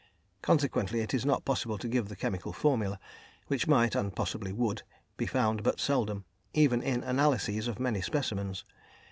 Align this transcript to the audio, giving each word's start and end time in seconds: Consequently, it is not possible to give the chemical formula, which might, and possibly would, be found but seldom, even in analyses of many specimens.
Consequently, 0.41 1.01
it 1.01 1.13
is 1.13 1.27
not 1.27 1.45
possible 1.45 1.77
to 1.77 1.87
give 1.87 2.09
the 2.09 2.15
chemical 2.15 2.51
formula, 2.53 2.99
which 3.49 3.67
might, 3.67 3.93
and 3.93 4.15
possibly 4.15 4.51
would, 4.51 4.81
be 5.15 5.27
found 5.27 5.61
but 5.61 5.79
seldom, 5.79 6.25
even 6.55 6.81
in 6.81 7.03
analyses 7.03 7.67
of 7.67 7.79
many 7.79 8.01
specimens. 8.01 8.65